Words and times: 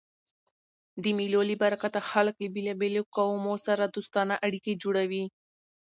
د 1.03 1.05
مېلو 1.17 1.41
له 1.49 1.55
برکته 1.63 1.99
خلک 2.09 2.35
له 2.41 2.49
بېلابېلو 2.55 3.01
قومو 3.15 3.53
سره 3.65 3.83
دوستانه 3.95 4.33
اړیکي 4.45 4.73
جوړوي. 4.83 5.25